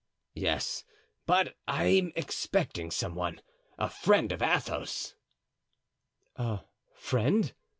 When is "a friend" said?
3.77-4.31, 6.37-7.53